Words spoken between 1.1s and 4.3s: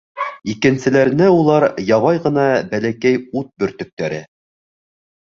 улар ябай ғына бәләкәй ут бөртөктәре.